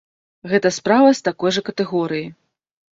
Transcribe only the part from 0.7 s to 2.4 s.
справа з такой жа катэгорыі.